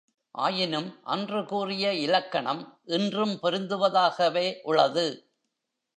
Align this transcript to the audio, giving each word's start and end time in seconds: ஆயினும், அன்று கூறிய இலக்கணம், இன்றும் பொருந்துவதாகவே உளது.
ஆயினும், 0.31 0.99
அன்று 1.03 1.45
கூறிய 1.45 1.93
இலக்கணம், 1.93 2.79
இன்றும் 2.85 3.39
பொருந்துவதாகவே 3.43 4.59
உளது. 4.63 5.29